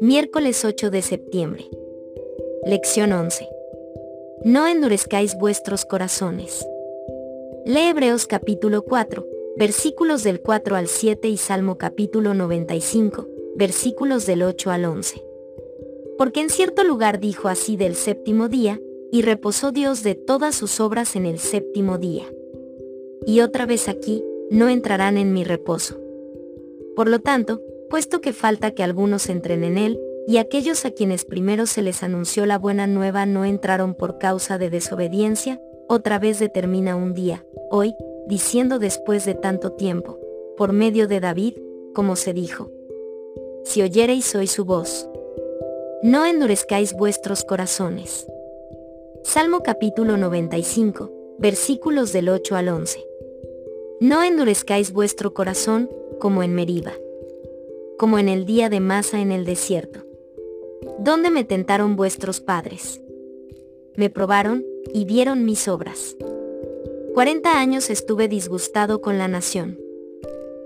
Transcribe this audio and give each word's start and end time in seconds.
Miércoles 0.00 0.64
8 0.64 0.90
de 0.90 1.02
septiembre. 1.02 1.68
Lección 2.64 3.12
11. 3.12 3.48
No 4.44 4.66
endurezcáis 4.66 5.36
vuestros 5.36 5.84
corazones. 5.84 6.66
Lee 7.64 7.88
Hebreos 7.88 8.26
capítulo 8.26 8.82
4, 8.82 9.26
versículos 9.56 10.22
del 10.22 10.40
4 10.40 10.76
al 10.76 10.86
7 10.86 11.28
y 11.28 11.36
Salmo 11.36 11.78
capítulo 11.78 12.34
95, 12.34 13.28
versículos 13.56 14.26
del 14.26 14.42
8 14.42 14.70
al 14.70 14.84
11. 14.84 15.24
Porque 16.16 16.40
en 16.40 16.50
cierto 16.50 16.84
lugar 16.84 17.20
dijo 17.20 17.48
así 17.48 17.76
del 17.76 17.96
séptimo 17.96 18.48
día, 18.48 18.80
y 19.10 19.22
reposó 19.22 19.72
Dios 19.72 20.02
de 20.02 20.14
todas 20.14 20.54
sus 20.54 20.80
obras 20.80 21.16
en 21.16 21.26
el 21.26 21.38
séptimo 21.38 21.98
día. 21.98 22.24
Y 23.26 23.40
otra 23.40 23.66
vez 23.66 23.88
aquí, 23.88 24.24
no 24.50 24.68
entrarán 24.68 25.18
en 25.18 25.32
mi 25.32 25.44
reposo. 25.44 25.98
Por 26.96 27.08
lo 27.08 27.20
tanto, 27.20 27.62
puesto 27.90 28.20
que 28.20 28.32
falta 28.32 28.70
que 28.72 28.82
algunos 28.82 29.28
entren 29.28 29.64
en 29.64 29.78
él, 29.78 30.00
y 30.26 30.36
aquellos 30.36 30.84
a 30.84 30.90
quienes 30.90 31.24
primero 31.24 31.66
se 31.66 31.80
les 31.80 32.02
anunció 32.02 32.44
la 32.44 32.58
buena 32.58 32.86
nueva 32.86 33.24
no 33.24 33.44
entraron 33.44 33.94
por 33.94 34.18
causa 34.18 34.58
de 34.58 34.68
desobediencia, 34.68 35.60
otra 35.88 36.18
vez 36.18 36.38
determina 36.38 36.96
un 36.96 37.14
día, 37.14 37.46
hoy, 37.70 37.94
diciendo 38.26 38.78
después 38.78 39.24
de 39.24 39.34
tanto 39.34 39.72
tiempo, 39.72 40.18
por 40.56 40.72
medio 40.72 41.08
de 41.08 41.20
David, 41.20 41.54
como 41.94 42.14
se 42.14 42.34
dijo. 42.34 42.70
Si 43.64 43.80
oyereis 43.80 44.34
hoy 44.34 44.46
su 44.46 44.66
voz, 44.66 45.08
no 46.02 46.26
endurezcáis 46.26 46.92
vuestros 46.92 47.42
corazones. 47.42 48.26
Salmo 49.22 49.62
capítulo 49.62 50.16
95, 50.16 51.36
versículos 51.38 52.12
del 52.12 52.28
8 52.28 52.56
al 52.56 52.68
11. 52.68 53.04
No 54.00 54.22
endurezcáis 54.22 54.92
vuestro 54.92 55.34
corazón, 55.34 55.90
como 56.18 56.42
en 56.42 56.54
Meriba 56.54 56.92
como 57.98 58.20
en 58.20 58.28
el 58.28 58.46
día 58.46 58.70
de 58.70 58.78
Masa 58.78 59.20
en 59.20 59.32
el 59.32 59.44
desierto. 59.44 60.00
¿Dónde 61.00 61.30
me 61.30 61.42
tentaron 61.42 61.96
vuestros 61.96 62.40
padres? 62.40 63.02
Me 63.96 64.08
probaron, 64.08 64.64
y 64.94 65.04
vieron 65.04 65.44
mis 65.44 65.68
obras. 65.68 66.16
Cuarenta 67.12 67.58
años 67.58 67.90
estuve 67.90 68.28
disgustado 68.28 69.02
con 69.02 69.18
la 69.18 69.28
nación. 69.28 69.78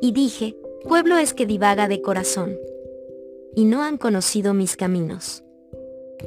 Y 0.00 0.12
dije, 0.12 0.56
pueblo 0.86 1.16
es 1.16 1.32
que 1.34 1.46
divaga 1.46 1.88
de 1.88 2.00
corazón. 2.00 2.56
Y 3.56 3.64
no 3.64 3.82
han 3.82 3.96
conocido 3.96 4.54
mis 4.54 4.76
caminos. 4.76 5.42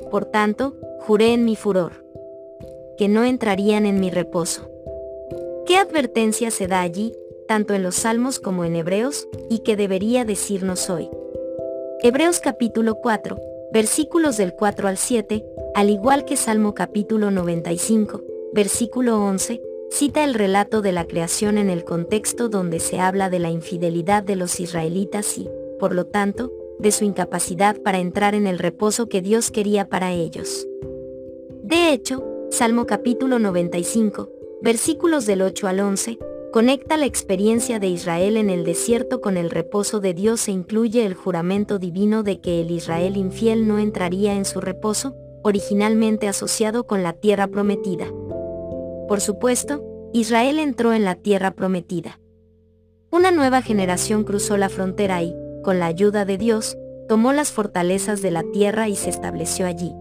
Por 0.10 0.26
tanto, 0.26 0.76
juré 1.08 1.34
en 1.34 1.46
mi 1.46 1.56
furor, 1.56 2.04
que 2.98 3.08
no 3.08 3.24
entrarían 3.24 3.86
en 3.86 4.02
mi 4.02 4.10
reposo. 4.10 4.70
¿Qué 5.66 5.78
advertencia 5.78 6.52
se 6.52 6.68
da 6.68 6.82
allí, 6.82 7.14
tanto 7.48 7.74
en 7.74 7.82
los 7.82 7.96
Salmos 7.96 8.42
como 8.42 8.66
en 8.66 8.76
Hebreos, 8.76 9.26
y 9.50 9.60
que 9.60 9.78
debería 9.78 10.26
decirnos 10.26 10.90
hoy. 10.90 11.10
Hebreos 12.04 12.42
capítulo 12.42 12.96
4, 12.96 13.40
versículos 13.72 14.36
del 14.36 14.54
4 14.54 14.90
al 14.90 14.98
7, 14.98 15.46
al 15.76 15.90
igual 15.90 16.26
que 16.26 16.36
Salmo 16.36 16.74
capítulo 16.74 17.32
95, 17.32 18.22
versículo 18.52 19.24
11, 19.24 19.62
cita 19.90 20.26
el 20.26 20.34
relato 20.34 20.82
de 20.82 20.92
la 20.92 21.06
creación 21.06 21.58
en 21.58 21.70
el 21.70 21.86
contexto 21.86 22.50
donde 22.50 22.82
se 22.82 23.00
habla 23.00 23.30
de 23.30 23.40
la 23.40 23.50
infidelidad 23.50 24.24
de 24.24 24.36
los 24.36 24.60
israelitas 24.60 25.38
y, 25.38 25.50
por 25.80 25.96
lo 25.96 26.06
tanto, 26.06 26.52
de 26.80 26.92
su 26.92 27.06
incapacidad 27.06 27.82
para 27.82 28.00
entrar 28.00 28.36
en 28.36 28.46
el 28.46 28.60
reposo 28.60 29.08
que 29.08 29.22
Dios 29.22 29.52
quería 29.52 29.88
para 29.88 30.12
ellos. 30.12 30.68
De 31.68 31.92
hecho, 31.92 32.24
Salmo 32.50 32.86
capítulo 32.86 33.40
95, 33.40 34.30
versículos 34.62 35.26
del 35.26 35.42
8 35.42 35.68
al 35.68 35.82
11, 35.82 36.18
Conecta 36.54 36.96
la 36.96 37.06
experiencia 37.06 37.78
de 37.78 37.88
Israel 37.88 38.38
en 38.38 38.50
el 38.50 38.64
desierto 38.64 39.20
con 39.20 39.36
el 39.36 39.50
reposo 39.50 40.00
de 40.00 40.14
Dios 40.14 40.48
e 40.48 40.54
incluye 40.54 41.06
el 41.06 41.14
juramento 41.14 41.78
divino 41.78 42.24
de 42.24 42.40
que 42.40 42.62
el 42.62 42.72
Israel 42.72 43.18
infiel 43.18 43.68
no 43.68 43.80
entraría 43.80 44.34
en 44.36 44.46
su 44.46 44.62
reposo, 44.62 45.14
originalmente 45.44 46.30
asociado 46.30 46.88
con 46.88 47.04
la 47.04 47.12
tierra 47.12 47.48
prometida. 47.48 48.06
Por 49.10 49.20
supuesto, 49.20 49.84
Israel 50.14 50.60
entró 50.60 50.94
en 50.94 51.04
la 51.04 51.16
tierra 51.16 51.52
prometida. 51.52 52.18
Una 53.12 53.32
nueva 53.32 53.62
generación 53.62 54.24
cruzó 54.24 54.56
la 54.56 54.70
frontera 54.70 55.22
y, 55.22 55.36
con 55.66 55.80
la 55.80 55.88
ayuda 55.88 56.24
de 56.24 56.38
Dios, 56.38 56.78
tomó 57.10 57.34
las 57.34 57.52
fortalezas 57.52 58.22
de 58.22 58.32
la 58.32 58.44
tierra 58.54 58.88
y 58.88 58.96
se 58.96 59.10
estableció 59.10 59.66
allí. 59.66 59.92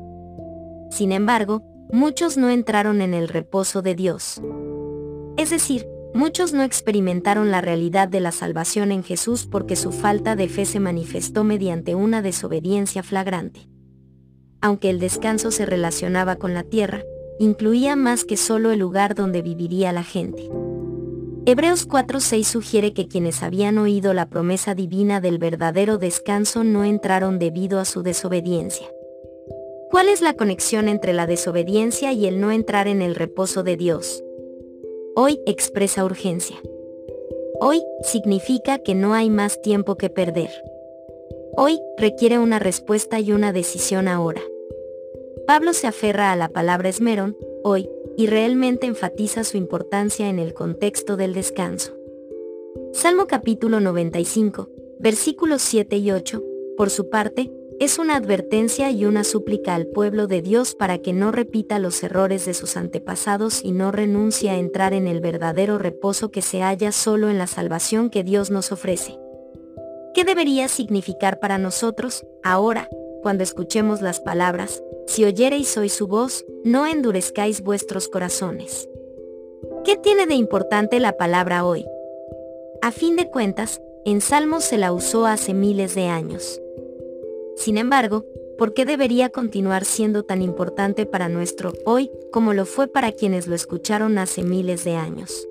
Sin 0.90 1.12
embargo, 1.12 1.62
muchos 1.92 2.36
no 2.36 2.50
entraron 2.50 3.00
en 3.00 3.14
el 3.14 3.28
reposo 3.28 3.82
de 3.82 3.94
Dios. 3.94 4.40
Es 5.36 5.50
decir, 5.50 5.86
Muchos 6.16 6.54
no 6.54 6.62
experimentaron 6.62 7.50
la 7.50 7.60
realidad 7.60 8.08
de 8.08 8.20
la 8.20 8.32
salvación 8.32 8.90
en 8.90 9.04
Jesús 9.04 9.44
porque 9.44 9.76
su 9.76 9.92
falta 9.92 10.34
de 10.34 10.48
fe 10.48 10.64
se 10.64 10.80
manifestó 10.80 11.44
mediante 11.44 11.94
una 11.94 12.22
desobediencia 12.22 13.02
flagrante. 13.02 13.68
Aunque 14.62 14.88
el 14.88 14.98
descanso 14.98 15.50
se 15.50 15.66
relacionaba 15.66 16.36
con 16.36 16.54
la 16.54 16.62
tierra, 16.62 17.02
incluía 17.38 17.96
más 17.96 18.24
que 18.24 18.38
solo 18.38 18.70
el 18.70 18.78
lugar 18.78 19.14
donde 19.14 19.42
viviría 19.42 19.92
la 19.92 20.04
gente. 20.04 20.48
Hebreos 21.44 21.86
4:6 21.86 22.44
sugiere 22.44 22.94
que 22.94 23.08
quienes 23.08 23.42
habían 23.42 23.76
oído 23.76 24.14
la 24.14 24.30
promesa 24.30 24.74
divina 24.74 25.20
del 25.20 25.36
verdadero 25.36 25.98
descanso 25.98 26.64
no 26.64 26.84
entraron 26.84 27.38
debido 27.38 27.78
a 27.78 27.84
su 27.84 28.02
desobediencia. 28.02 28.86
¿Cuál 29.90 30.08
es 30.08 30.20
la 30.20 30.34
conexión 30.34 30.88
entre 30.88 31.12
la 31.12 31.26
desobediencia 31.26 32.12
y 32.12 32.26
el 32.26 32.40
no 32.40 32.50
entrar 32.50 32.88
en 32.88 33.02
el 33.02 33.14
reposo 33.14 33.62
de 33.62 33.76
Dios? 33.76 34.22
Hoy 35.14 35.40
expresa 35.46 36.04
urgencia. 36.04 36.56
Hoy 37.60 37.82
significa 38.02 38.78
que 38.78 38.94
no 38.94 39.14
hay 39.14 39.30
más 39.30 39.62
tiempo 39.62 39.96
que 39.96 40.10
perder. 40.10 40.50
Hoy 41.56 41.80
requiere 41.96 42.38
una 42.38 42.58
respuesta 42.58 43.20
y 43.20 43.32
una 43.32 43.52
decisión 43.52 44.08
ahora. 44.08 44.42
Pablo 45.46 45.72
se 45.72 45.86
aferra 45.86 46.32
a 46.32 46.36
la 46.36 46.48
palabra 46.48 46.88
esmerón, 46.88 47.36
hoy, 47.62 47.88
y 48.16 48.26
realmente 48.26 48.86
enfatiza 48.86 49.44
su 49.44 49.56
importancia 49.56 50.28
en 50.28 50.38
el 50.38 50.52
contexto 50.52 51.16
del 51.16 51.32
descanso. 51.32 51.92
Salmo 52.92 53.26
capítulo 53.26 53.78
95, 53.78 54.68
versículos 54.98 55.62
7 55.62 55.96
y 55.96 56.10
8, 56.10 56.42
por 56.76 56.90
su 56.90 57.08
parte, 57.08 57.50
es 57.78 57.98
una 57.98 58.16
advertencia 58.16 58.90
y 58.90 59.04
una 59.04 59.22
súplica 59.22 59.74
al 59.74 59.86
pueblo 59.86 60.26
de 60.26 60.40
Dios 60.40 60.74
para 60.74 60.98
que 60.98 61.12
no 61.12 61.30
repita 61.30 61.78
los 61.78 62.02
errores 62.02 62.46
de 62.46 62.54
sus 62.54 62.76
antepasados 62.76 63.62
y 63.62 63.72
no 63.72 63.92
renuncie 63.92 64.48
a 64.48 64.56
entrar 64.56 64.94
en 64.94 65.06
el 65.06 65.20
verdadero 65.20 65.76
reposo 65.76 66.30
que 66.30 66.40
se 66.40 66.62
halla 66.62 66.90
solo 66.90 67.28
en 67.28 67.36
la 67.36 67.46
salvación 67.46 68.08
que 68.08 68.24
Dios 68.24 68.50
nos 68.50 68.72
ofrece. 68.72 69.18
¿Qué 70.14 70.24
debería 70.24 70.68
significar 70.68 71.38
para 71.38 71.58
nosotros, 71.58 72.24
ahora, 72.42 72.88
cuando 73.22 73.44
escuchemos 73.44 74.00
las 74.00 74.20
palabras, 74.20 74.82
si 75.06 75.24
oyereis 75.24 75.76
hoy 75.76 75.90
su 75.90 76.06
voz, 76.06 76.46
no 76.64 76.86
endurezcáis 76.86 77.60
vuestros 77.60 78.08
corazones? 78.08 78.88
¿Qué 79.84 79.96
tiene 79.96 80.26
de 80.26 80.34
importante 80.34 80.98
la 80.98 81.18
palabra 81.18 81.66
hoy? 81.66 81.84
A 82.80 82.90
fin 82.90 83.16
de 83.16 83.28
cuentas, 83.28 83.82
en 84.06 84.22
Salmos 84.22 84.64
se 84.64 84.78
la 84.78 84.92
usó 84.92 85.26
hace 85.26 85.52
miles 85.52 85.94
de 85.94 86.06
años. 86.06 86.62
Sin 87.56 87.78
embargo, 87.78 88.24
¿por 88.58 88.74
qué 88.74 88.84
debería 88.84 89.30
continuar 89.30 89.84
siendo 89.84 90.22
tan 90.22 90.42
importante 90.42 91.06
para 91.06 91.28
nuestro 91.28 91.72
hoy 91.84 92.10
como 92.30 92.52
lo 92.52 92.66
fue 92.66 92.86
para 92.86 93.12
quienes 93.12 93.46
lo 93.46 93.54
escucharon 93.54 94.18
hace 94.18 94.42
miles 94.42 94.84
de 94.84 94.96
años? 94.96 95.48